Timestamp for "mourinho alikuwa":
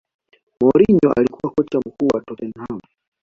0.61-1.51